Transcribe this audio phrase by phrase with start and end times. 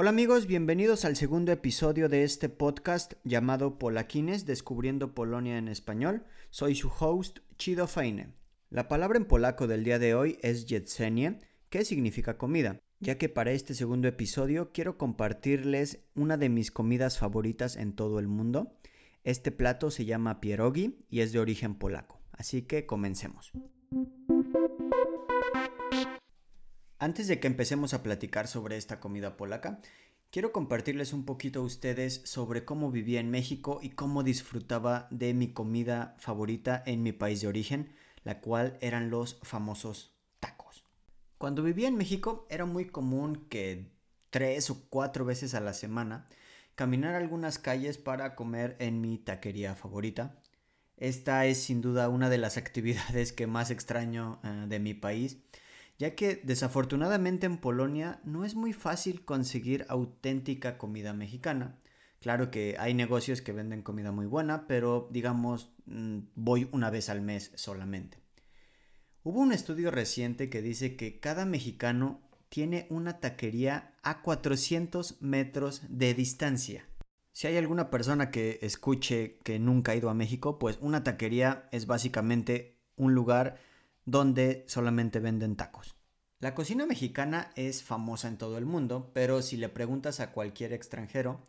[0.00, 6.22] Hola amigos, bienvenidos al segundo episodio de este podcast llamado Polaquines, Descubriendo Polonia en Español.
[6.50, 8.28] Soy su host, Chido Feine.
[8.70, 13.28] La palabra en polaco del día de hoy es jedzenie, que significa comida, ya que
[13.28, 18.78] para este segundo episodio quiero compartirles una de mis comidas favoritas en todo el mundo.
[19.24, 23.50] Este plato se llama pierogi y es de origen polaco, así que comencemos.
[27.00, 29.80] Antes de que empecemos a platicar sobre esta comida polaca,
[30.30, 35.32] quiero compartirles un poquito a ustedes sobre cómo vivía en México y cómo disfrutaba de
[35.32, 37.92] mi comida favorita en mi país de origen,
[38.24, 40.82] la cual eran los famosos tacos.
[41.38, 43.92] Cuando vivía en México era muy común que
[44.30, 46.26] tres o cuatro veces a la semana
[46.74, 50.40] caminar algunas calles para comer en mi taquería favorita.
[50.96, 55.38] Esta es sin duda una de las actividades que más extraño eh, de mi país
[55.98, 61.78] ya que desafortunadamente en Polonia no es muy fácil conseguir auténtica comida mexicana.
[62.20, 67.08] Claro que hay negocios que venden comida muy buena, pero digamos mm, voy una vez
[67.08, 68.18] al mes solamente.
[69.22, 75.82] Hubo un estudio reciente que dice que cada mexicano tiene una taquería a 400 metros
[75.88, 76.84] de distancia.
[77.32, 81.68] Si hay alguna persona que escuche que nunca ha ido a México, pues una taquería
[81.72, 83.58] es básicamente un lugar
[84.10, 85.94] donde solamente venden tacos.
[86.40, 90.72] La cocina mexicana es famosa en todo el mundo, pero si le preguntas a cualquier
[90.72, 91.46] extranjero,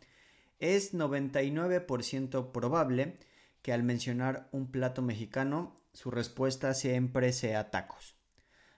[0.58, 3.18] es 99% probable
[3.62, 8.16] que al mencionar un plato mexicano, su respuesta siempre sea tacos.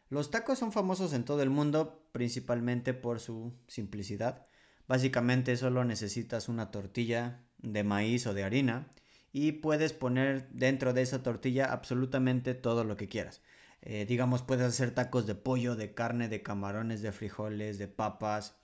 [0.09, 4.47] Los tacos son famosos en todo el mundo, principalmente por su simplicidad.
[4.87, 8.93] Básicamente solo necesitas una tortilla de maíz o de harina
[9.33, 13.43] y puedes poner dentro de esa tortilla absolutamente todo lo que quieras.
[13.83, 18.57] Eh, digamos, puedes hacer tacos de pollo, de carne, de camarones, de frijoles, de papas.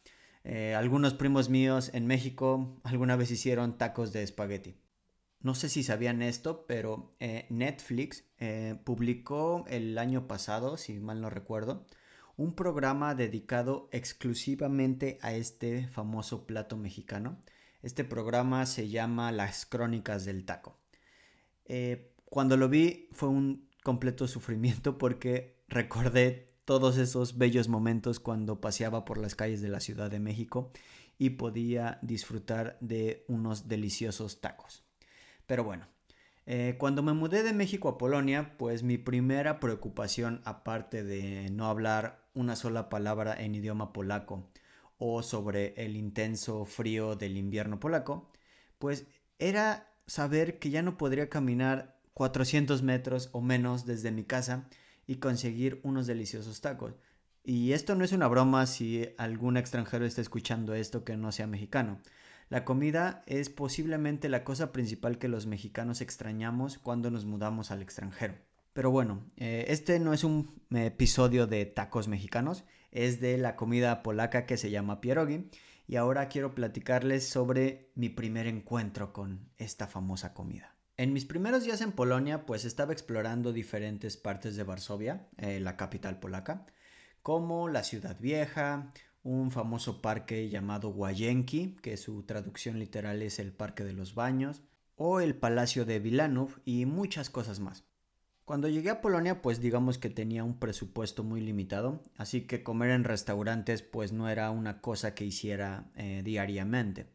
[0.44, 4.76] Eh, algunos primos míos en México alguna vez hicieron tacos de espagueti.
[5.40, 8.24] No sé si sabían esto, pero eh, Netflix
[8.84, 11.86] publicó el año pasado, si mal no recuerdo,
[12.36, 17.38] un programa dedicado exclusivamente a este famoso plato mexicano.
[17.82, 20.78] Este programa se llama Las Crónicas del Taco.
[22.26, 29.06] cuando lo vi fue un completo sufrimiento porque recordé todos esos bellos momentos cuando paseaba
[29.06, 30.72] por las calles de la Ciudad de México
[31.16, 34.84] y podía disfrutar de unos deliciosos tacos.
[35.46, 35.88] Pero bueno,
[36.44, 41.64] eh, cuando me mudé de México a Polonia, pues mi primera preocupación, aparte de no
[41.66, 44.50] hablar una sola palabra en idioma polaco
[44.98, 48.30] o sobre el intenso frío del invierno polaco,
[48.78, 49.06] pues
[49.38, 54.68] era saber que ya no podría caminar 400 metros o menos desde mi casa
[55.06, 56.94] y conseguir unos deliciosos tacos.
[57.44, 61.46] Y esto no es una broma si algún extranjero está escuchando esto que no sea
[61.46, 62.00] mexicano.
[62.48, 67.82] La comida es posiblemente la cosa principal que los mexicanos extrañamos cuando nos mudamos al
[67.82, 68.34] extranjero.
[68.72, 74.02] Pero bueno, eh, este no es un episodio de tacos mexicanos, es de la comida
[74.02, 75.48] polaca que se llama pierogi.
[75.86, 80.77] Y ahora quiero platicarles sobre mi primer encuentro con esta famosa comida.
[80.98, 85.76] En mis primeros días en Polonia, pues estaba explorando diferentes partes de Varsovia, eh, la
[85.76, 86.66] capital polaca,
[87.22, 88.92] como la ciudad vieja,
[89.22, 94.64] un famoso parque llamado Łazienki, que su traducción literal es el Parque de los Baños,
[94.96, 97.84] o el Palacio de Wilanów y muchas cosas más.
[98.44, 102.90] Cuando llegué a Polonia, pues digamos que tenía un presupuesto muy limitado, así que comer
[102.90, 107.06] en restaurantes pues no era una cosa que hiciera eh, diariamente.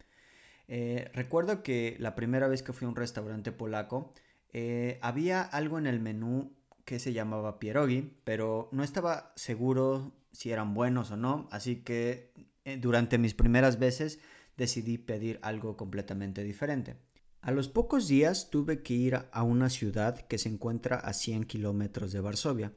[0.68, 4.14] Eh, recuerdo que la primera vez que fui a un restaurante polaco,
[4.54, 6.56] eh, había algo en el menú
[6.86, 12.34] que se llamaba pierogi, pero no estaba seguro si eran buenos o no, así que
[12.66, 14.20] eh, durante mis primeras veces
[14.58, 16.96] decidí pedir algo completamente diferente.
[17.42, 21.44] A los pocos días tuve que ir a una ciudad que se encuentra a 100
[21.44, 22.72] kilómetros de Varsovia.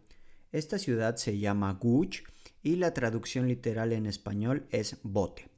[0.50, 2.22] Esta ciudad se llama Guch
[2.62, 5.55] y la traducción literal en español es bote.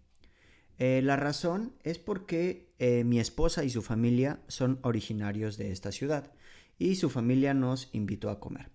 [0.78, 5.90] Eh, la razón es porque eh, mi esposa y su familia son originarios de esta
[5.90, 6.32] ciudad
[6.78, 8.70] y su familia nos invitó a comer.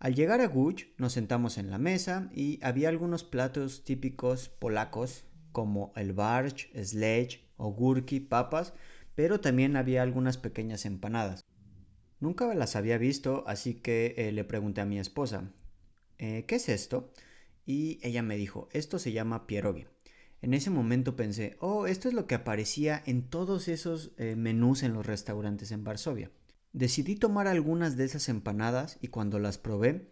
[0.00, 5.24] Al llegar a Guch nos sentamos en la mesa y había algunos platos típicos polacos
[5.52, 8.74] como el barch, sledge, ogurki, papas,
[9.14, 11.44] pero también había algunas pequeñas empanadas.
[12.18, 15.52] Nunca las había visto, así que eh, le pregunté a mi esposa,
[16.18, 17.12] ¿qué es esto?
[17.64, 19.86] Y ella me dijo, esto se llama pierogi.
[20.42, 24.82] En ese momento pensé, oh, esto es lo que aparecía en todos esos eh, menús
[24.82, 26.30] en los restaurantes en Varsovia.
[26.72, 30.10] Decidí tomar algunas de esas empanadas y cuando las probé,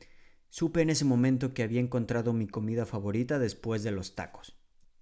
[0.49, 4.57] supe en ese momento que había encontrado mi comida favorita después de los tacos.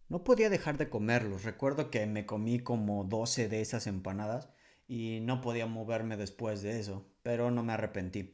[0.08, 1.44] No podía dejar de comerlos.
[1.44, 4.50] Recuerdo que me comí como 12 de esas empanadas
[4.88, 8.30] y no podía moverme después de eso, pero no me arrepentí.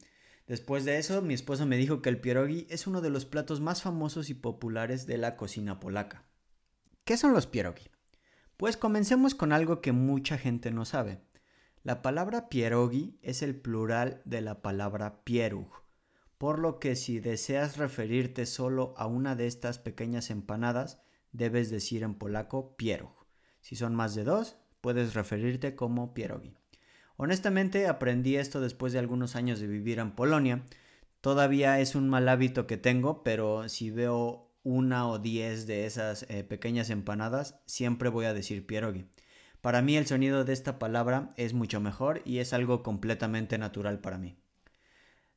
[0.47, 3.61] Después de eso, mi esposa me dijo que el pierogi es uno de los platos
[3.61, 6.28] más famosos y populares de la cocina polaca.
[7.09, 7.89] ¿Qué son los pierogi?
[8.55, 11.17] Pues comencemos con algo que mucha gente no sabe.
[11.81, 15.71] La palabra pierogi es el plural de la palabra pierug,
[16.37, 21.01] por lo que si deseas referirte solo a una de estas pequeñas empanadas,
[21.31, 23.25] debes decir en polaco pierog.
[23.59, 26.53] Si son más de dos, puedes referirte como pierogi.
[27.17, 30.63] Honestamente aprendí esto después de algunos años de vivir en Polonia.
[31.21, 36.27] Todavía es un mal hábito que tengo, pero si veo una o diez de esas
[36.29, 39.07] eh, pequeñas empanadas, siempre voy a decir pierogi.
[39.61, 43.99] Para mí el sonido de esta palabra es mucho mejor y es algo completamente natural
[43.99, 44.37] para mí.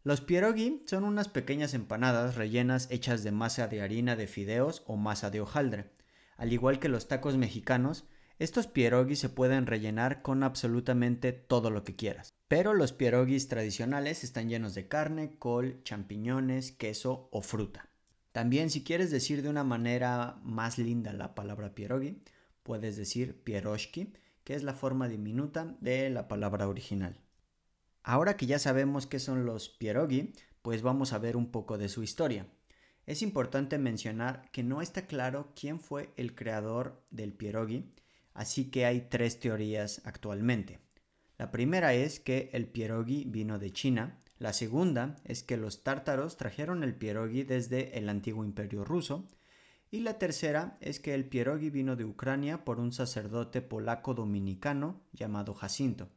[0.04, 4.96] Los pierogi son unas pequeñas empanadas rellenas hechas de masa de harina de fideos o
[4.96, 5.92] masa de hojaldre.
[6.36, 8.04] Al igual que los tacos mexicanos,
[8.38, 12.34] estos pierogi se pueden rellenar con absolutamente todo lo que quieras.
[12.48, 17.91] Pero los pierogis tradicionales están llenos de carne, col, champiñones, queso o fruta.
[18.32, 22.22] También si quieres decir de una manera más linda la palabra pierogi,
[22.62, 24.14] puedes decir pieroshki,
[24.44, 27.20] que es la forma diminuta de la palabra original.
[28.02, 30.32] Ahora que ya sabemos qué son los pierogi,
[30.62, 32.46] pues vamos a ver un poco de su historia.
[33.04, 37.90] Es importante mencionar que no está claro quién fue el creador del pierogi,
[38.32, 40.80] así que hay tres teorías actualmente.
[41.36, 46.36] La primera es que el pierogi vino de China, la segunda es que los tártaros
[46.36, 49.28] trajeron el pierogi desde el antiguo imperio ruso,
[49.88, 55.00] y la tercera es que el pierogi vino de Ucrania por un sacerdote polaco dominicano
[55.12, 56.08] llamado Jacinto.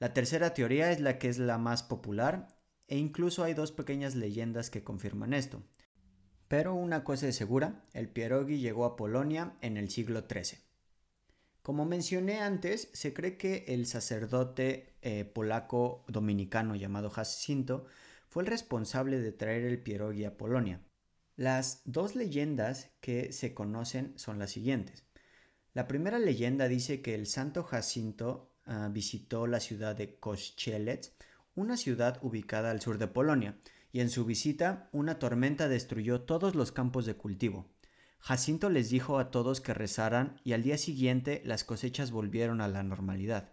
[0.00, 2.48] La tercera teoría es la que es la más popular
[2.88, 5.62] e incluso hay dos pequeñas leyendas que confirman esto.
[6.48, 10.58] Pero una cosa es segura, el pierogi llegó a Polonia en el siglo XIII.
[11.64, 17.86] Como mencioné antes, se cree que el sacerdote eh, polaco dominicano llamado Jacinto
[18.28, 20.80] fue el responsable de traer el pierogi a Polonia.
[21.34, 25.04] Las dos leyendas que se conocen son las siguientes.
[25.72, 31.12] La primera leyenda dice que el santo Jacinto Ah, visitó la ciudad de Kościelec,
[31.54, 33.58] una ciudad ubicada al sur de Polonia,
[33.92, 37.66] y en su visita una tormenta destruyó todos los campos de cultivo.
[38.24, 42.68] Jacinto les dijo a todos que rezaran y al día siguiente las cosechas volvieron a
[42.68, 43.52] la normalidad.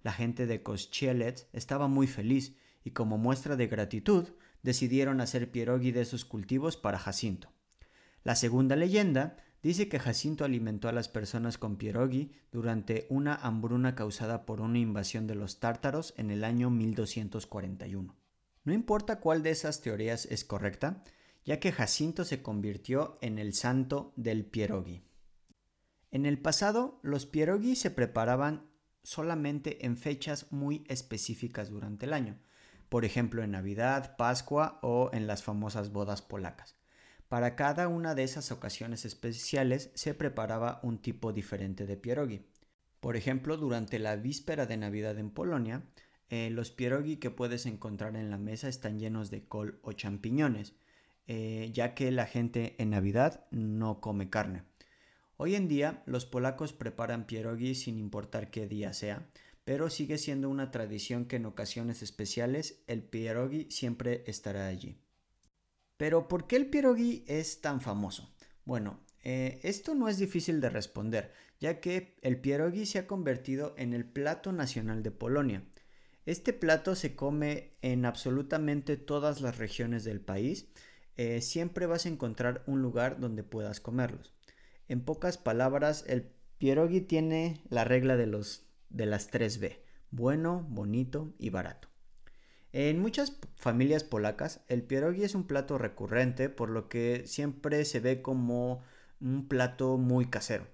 [0.00, 4.24] La gente de Kościelec estaba muy feliz y como muestra de gratitud
[4.62, 7.52] decidieron hacer pierogi de sus cultivos para Jacinto.
[8.24, 13.94] La segunda leyenda dice que Jacinto alimentó a las personas con pierogi durante una hambruna
[13.94, 18.16] causada por una invasión de los tártaros en el año 1241.
[18.64, 21.02] No importa cuál de esas teorías es correcta,
[21.48, 25.02] ya que Jacinto se convirtió en el santo del pierogi.
[26.10, 28.68] En el pasado, los pierogi se preparaban
[29.02, 32.38] solamente en fechas muy específicas durante el año,
[32.90, 36.76] por ejemplo en Navidad, Pascua o en las famosas bodas polacas.
[37.28, 42.44] Para cada una de esas ocasiones especiales se preparaba un tipo diferente de pierogi.
[43.00, 45.82] Por ejemplo, durante la víspera de Navidad en Polonia,
[46.28, 50.74] eh, los pierogi que puedes encontrar en la mesa están llenos de col o champiñones,
[51.28, 54.64] eh, ya que la gente en Navidad no come carne.
[55.36, 59.30] Hoy en día los polacos preparan pierogi sin importar qué día sea,
[59.64, 64.98] pero sigue siendo una tradición que en ocasiones especiales el pierogi siempre estará allí.
[65.96, 68.34] Pero ¿por qué el pierogi es tan famoso?
[68.64, 73.74] Bueno, eh, esto no es difícil de responder, ya que el pierogi se ha convertido
[73.76, 75.62] en el plato nacional de Polonia.
[76.24, 80.68] Este plato se come en absolutamente todas las regiones del país.
[81.18, 84.32] Eh, siempre vas a encontrar un lugar donde puedas comerlos.
[84.86, 89.80] En pocas palabras, el pierogi tiene la regla de, los, de las 3B,
[90.12, 91.88] bueno, bonito y barato.
[92.72, 97.98] En muchas familias polacas, el pierogi es un plato recurrente, por lo que siempre se
[97.98, 98.82] ve como
[99.20, 100.68] un plato muy casero.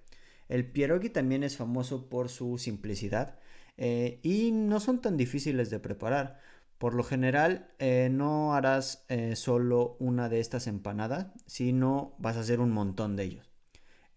[0.50, 3.38] El pierogi también es famoso por su simplicidad
[3.78, 6.38] eh, y no son tan difíciles de preparar.
[6.84, 12.40] Por lo general, eh, no harás eh, solo una de estas empanadas, sino vas a
[12.40, 13.50] hacer un montón de ellos.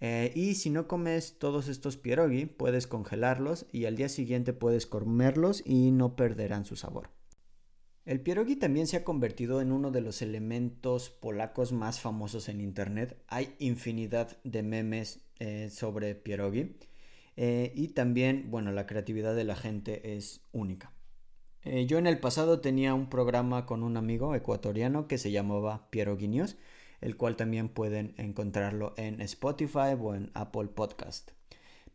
[0.01, 4.85] Eh, y si no comes todos estos pierogi, puedes congelarlos y al día siguiente puedes
[4.85, 7.09] comerlos y no perderán su sabor.
[8.03, 12.59] El pierogi también se ha convertido en uno de los elementos polacos más famosos en
[12.59, 13.23] internet.
[13.29, 15.21] Hay infinidad de memes
[15.69, 16.75] sobre pierogi.
[17.37, 20.96] Y también, bueno, la creatividad de la gente es única.
[21.63, 26.55] Yo en el pasado tenía un programa con un amigo ecuatoriano que se llamaba News
[27.01, 31.31] el cual también pueden encontrarlo en Spotify o en Apple Podcast.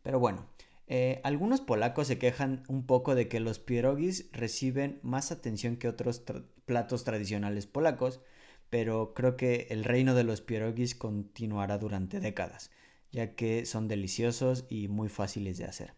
[0.01, 0.47] Pero bueno,
[0.87, 5.87] eh, algunos polacos se quejan un poco de que los pierogis reciben más atención que
[5.87, 6.23] otros
[6.65, 8.21] platos tradicionales polacos,
[8.69, 12.71] pero creo que el reino de los pierogis continuará durante décadas,
[13.11, 15.93] ya que son deliciosos y muy fáciles de hacer.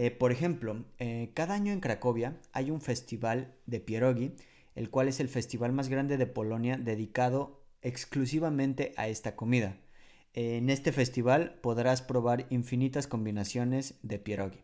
[0.00, 4.32] Eh, por ejemplo, eh, cada año en Cracovia hay un festival de pierogi,
[4.76, 9.76] el cual es el festival más grande de Polonia dedicado exclusivamente a esta comida.
[10.34, 14.62] En este festival podrás probar infinitas combinaciones de pierogi.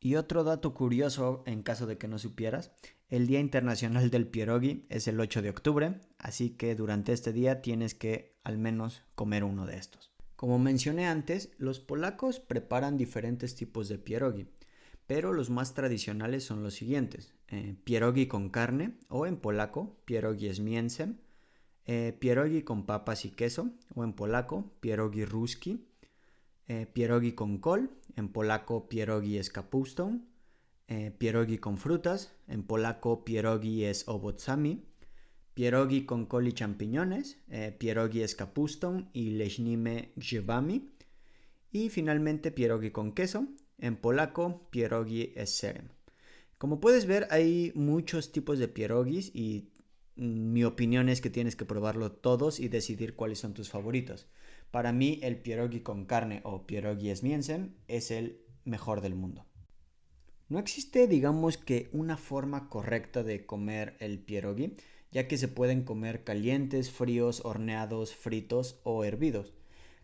[0.00, 2.72] Y otro dato curioso, en caso de que no supieras,
[3.08, 7.62] el Día Internacional del Pierogi es el 8 de octubre, así que durante este día
[7.62, 10.15] tienes que al menos comer uno de estos.
[10.36, 14.46] Como mencioné antes, los polacos preparan diferentes tipos de pierogi,
[15.06, 20.52] pero los más tradicionales son los siguientes: eh, pierogi con carne o en polaco pierogi
[20.52, 21.14] z
[21.86, 25.86] eh, pierogi con papas y queso, o en polaco, pierogi ruski,
[26.66, 30.26] eh, pierogi con col, en polaco, pierogi es kapustą,
[31.18, 34.84] pierogi con frutas, en polaco, pierogi es owoczami,
[35.56, 37.38] pierogi con col y champiñones,
[37.78, 40.92] pierogi es kapustą y leśnime grzybami,
[41.72, 43.48] y finalmente pierogi con queso,
[43.78, 45.88] en polaco, pierogi es serem.
[46.58, 49.70] Como puedes ver, hay muchos tipos de pierogis y
[50.14, 54.28] mi opinión es que tienes que probarlo todos y decidir cuáles son tus favoritos.
[54.70, 59.46] Para mí el pierogi con carne o pierogi esmiensen es el mejor del mundo.
[60.50, 64.76] No existe, digamos que, una forma correcta de comer el pierogi,
[65.16, 69.54] ya que se pueden comer calientes, fríos, horneados, fritos o hervidos.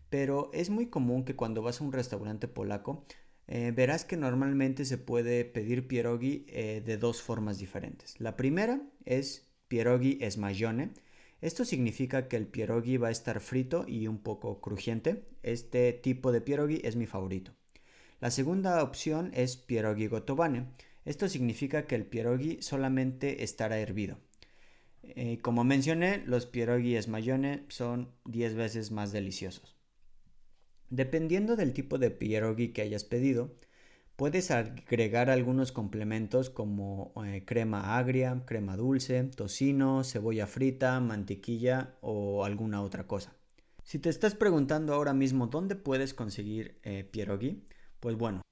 [0.09, 3.05] Pero es muy común que cuando vas a un restaurante polaco
[3.45, 8.19] eh, verás que normalmente se puede pedir pierogi eh, de dos formas diferentes.
[8.19, 10.93] La primera es pierogi mayone.
[11.41, 15.27] Esto significa que el pierogi va a estar frito y un poco crujiente.
[15.43, 17.51] Este tipo de pierogi es mi favorito.
[18.19, 20.69] La segunda opción es pierogi gotovane.
[21.05, 24.17] Esto significa que el pierogi solamente estará hervido.
[25.03, 29.75] Eh, como mencioné, los pierogi mayone son 10 veces más deliciosos.
[30.89, 33.55] Dependiendo del tipo de pierogi que hayas pedido,
[34.15, 42.45] Puedes agregar algunos complementos como eh, crema agria, crema dulce, tocino, cebolla frita, mantequilla o
[42.45, 43.35] alguna otra cosa.
[43.83, 47.65] Si te estás preguntando ahora mismo dónde puedes conseguir eh, pierogi,
[47.99, 48.43] pues bueno,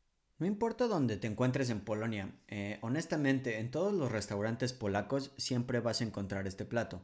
[0.42, 5.82] no importa dónde te encuentres en Polonia, eh, honestamente en todos los restaurantes polacos siempre
[5.82, 7.04] vas a encontrar este plato.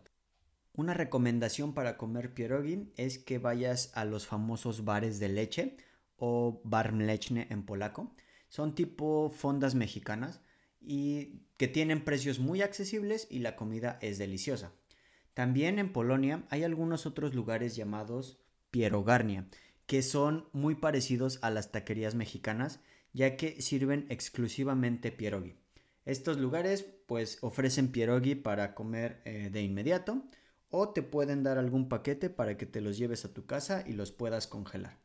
[0.73, 5.77] Una recomendación para comer pierogi es que vayas a los famosos bares de leche
[6.15, 8.11] o bar mleczny en polaco
[8.49, 10.41] son tipo fondas mexicanas
[10.81, 14.71] y que tienen precios muy accesibles y la comida es deliciosa.
[15.35, 18.39] También en Polonia hay algunos otros lugares llamados
[18.71, 19.47] Pierogarnia,
[19.85, 22.79] que son muy parecidos a las taquerías mexicanas,
[23.17, 25.55] ya que sirven exclusivamente pierogi.
[26.05, 30.23] Estos lugares pues ofrecen pierogi para comer eh, de inmediato
[30.69, 33.93] o te pueden dar algún paquete para que te los lleves a tu casa y
[33.93, 34.99] los puedas congelar.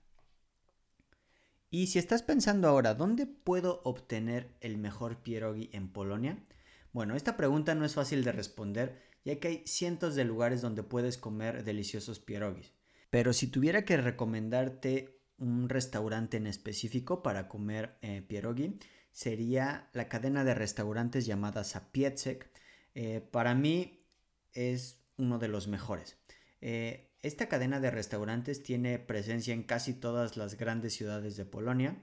[1.71, 6.45] Y si estás pensando ahora, ¿dónde puedo obtener el mejor pierogi en Polonia?
[6.93, 10.83] Bueno, esta pregunta no es fácil de responder, ya que hay cientos de lugares donde
[10.83, 12.75] puedes comer deliciosos pierogis.
[13.09, 18.79] Pero si tuviera que recomendarte un restaurante en específico para comer eh, pierogi,
[19.11, 22.51] sería la cadena de restaurantes llamada Sapiecek.
[22.95, 24.07] Eh, para mí
[24.53, 26.17] es uno de los mejores.
[26.61, 32.01] Eh, esta cadena de restaurantes tiene presencia en casi todas las grandes ciudades de Polonia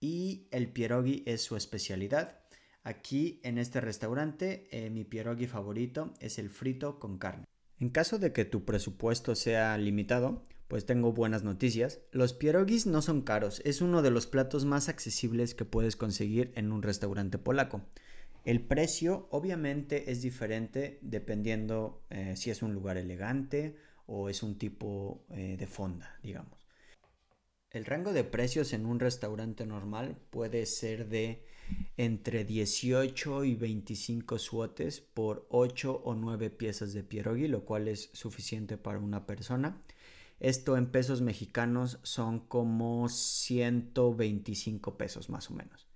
[0.00, 2.40] y el pierogi es su especialidad.
[2.82, 7.44] Aquí en este restaurante eh, mi pierogi favorito es el frito con carne.
[7.80, 12.00] En caso de que tu presupuesto sea limitado, pues tengo buenas noticias.
[12.12, 16.52] Los pierogis no son caros, es uno de los platos más accesibles que puedes conseguir
[16.54, 17.82] en un restaurante polaco.
[18.44, 24.56] El precio obviamente es diferente dependiendo eh, si es un lugar elegante o es un
[24.58, 26.66] tipo eh, de fonda, digamos.
[27.70, 31.44] El rango de precios en un restaurante normal puede ser de
[31.98, 38.08] entre 18 y 25 suotes por 8 o 9 piezas de pierogi, lo cual es
[38.14, 39.82] suficiente para una persona.
[40.40, 45.88] Esto en pesos mexicanos son como 125 pesos más o menos.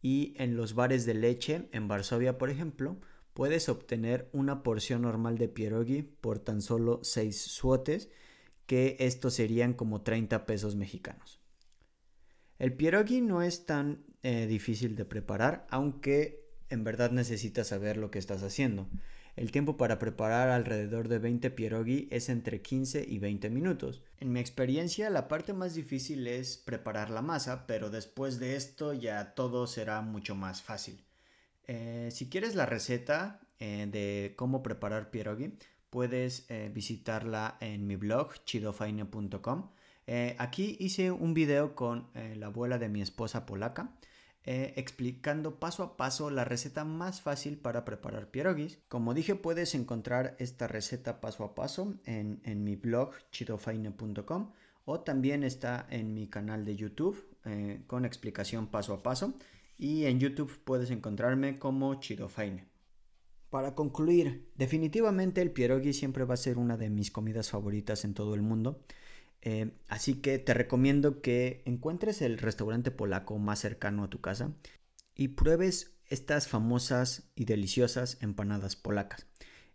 [0.00, 2.98] Y en los bares de leche, en Varsovia por ejemplo,
[3.34, 8.10] puedes obtener una porción normal de pierogi por tan solo 6 suotes,
[8.66, 11.40] que estos serían como 30 pesos mexicanos.
[12.58, 18.10] El pierogi no es tan eh, difícil de preparar, aunque en verdad necesitas saber lo
[18.10, 18.88] que estás haciendo.
[19.34, 24.02] El tiempo para preparar alrededor de 20 pierogi es entre 15 y 20 minutos.
[24.20, 28.92] En mi experiencia, la parte más difícil es preparar la masa, pero después de esto
[28.92, 31.02] ya todo será mucho más fácil.
[31.66, 35.54] Eh, si quieres la receta eh, de cómo preparar pierogi,
[35.88, 39.70] puedes eh, visitarla en mi blog chidofaine.com.
[40.36, 43.94] aquí hice un video con la abuela de mi esposa polaca
[44.44, 48.78] eh, explicando paso a paso la receta más fácil para preparar pierogis.
[48.88, 54.50] Como dije, puedes encontrar esta receta paso a paso en, mi blog chidofaine.com
[54.84, 59.34] o también está en mi canal de YouTube eh, con explicación paso a paso
[59.78, 62.66] y en YouTube puedes encontrarme como Chidofaine.
[63.50, 68.14] Para concluir, definitivamente el pierogi siempre va a ser una de mis comidas favoritas en
[68.14, 68.80] todo el mundo.
[69.42, 74.52] Eh, así que te recomiendo que encuentres el restaurante polaco más cercano a tu casa
[75.14, 79.26] y pruebes estas famosas y deliciosas empanadas polacas.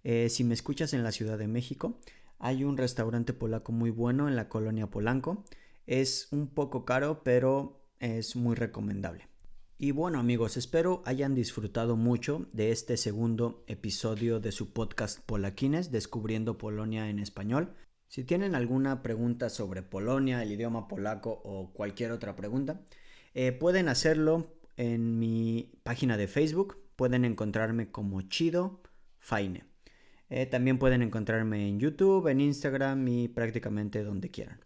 [0.04, 2.00] Eh, si me escuchas en la Ciudad de México,
[2.40, 5.44] hay un restaurante polaco muy bueno en la colonia Polanco.
[5.86, 9.28] Es un poco caro, pero es muy recomendable.
[9.80, 15.92] Y bueno amigos, espero hayan disfrutado mucho de este segundo episodio de su podcast Polaquines,
[15.92, 17.76] Descubriendo Polonia en Español.
[18.08, 22.82] Si tienen alguna pregunta sobre Polonia, el idioma polaco o cualquier otra pregunta,
[23.34, 26.78] eh, pueden hacerlo en mi página de Facebook.
[26.96, 28.82] Pueden encontrarme como Chido
[29.20, 29.66] Faine.
[30.30, 34.60] Eh, también pueden encontrarme en YouTube, en Instagram y prácticamente donde quieran.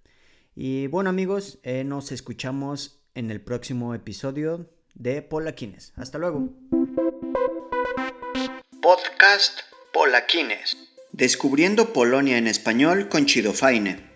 [0.55, 5.93] Y bueno amigos, eh, nos escuchamos en el próximo episodio de Polaquines.
[5.95, 6.49] Hasta luego.
[8.81, 9.61] Podcast
[9.93, 10.90] Polaquines.
[11.13, 14.10] Descubriendo Polonia en español con Chido Faine.